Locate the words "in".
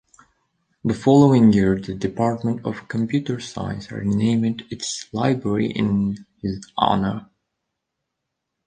5.69-6.25